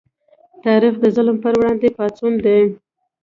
[0.63, 2.59] تاریخ د ظلم پر وړاندې پاڅون دی.